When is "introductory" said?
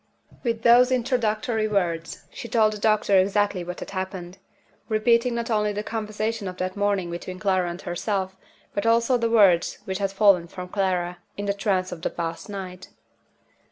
0.91-1.67